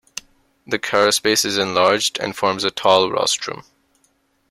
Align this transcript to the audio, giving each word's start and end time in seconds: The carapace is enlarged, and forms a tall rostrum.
The 0.65 0.79
carapace 0.79 1.45
is 1.45 1.59
enlarged, 1.59 2.17
and 2.19 2.35
forms 2.35 2.63
a 2.63 2.71
tall 2.71 3.11
rostrum. 3.11 3.61